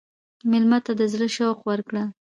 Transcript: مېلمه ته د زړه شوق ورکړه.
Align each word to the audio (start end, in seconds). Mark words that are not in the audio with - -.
مېلمه 0.51 0.79
ته 0.85 0.91
د 0.99 1.01
زړه 1.13 1.27
شوق 1.35 1.57
ورکړه. 1.69 2.03